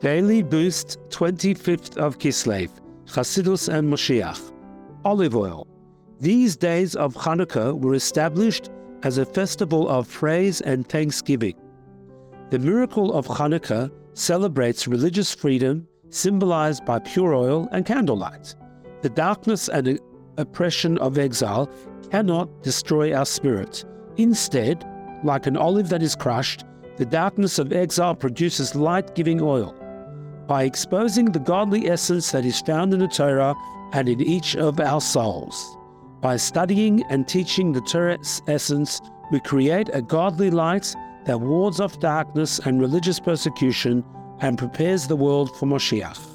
[0.00, 2.70] Daily Boost 25th of Kislev,
[3.04, 4.50] Chassidus and Moshiach.
[5.04, 5.66] Olive oil.
[6.18, 8.70] These days of Hanukkah were established
[9.02, 11.54] as a festival of praise and thanksgiving.
[12.48, 18.54] The miracle of Hanukkah celebrates religious freedom symbolized by pure oil and candlelight.
[19.02, 20.00] The darkness and
[20.38, 21.70] oppression of exile
[22.10, 23.84] cannot destroy our spirit.
[24.16, 24.82] Instead,
[25.24, 26.64] like an olive that is crushed,
[26.96, 29.76] the darkness of exile produces light giving oil
[30.50, 33.54] by exposing the godly essence that is found in the Torah
[33.92, 35.76] and in each of our souls.
[36.20, 39.00] By studying and teaching the Torah's essence,
[39.30, 40.92] we create a godly light
[41.24, 44.04] that wards off darkness and religious persecution
[44.40, 46.29] and prepares the world for Moshiach.